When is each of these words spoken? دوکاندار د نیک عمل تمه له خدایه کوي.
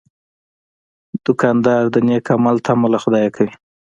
دوکاندار 1.25 1.83
د 1.93 1.95
نیک 2.07 2.25
عمل 2.35 2.55
تمه 2.65 2.87
له 2.93 2.99
خدایه 3.03 3.29
کوي. 3.35 3.53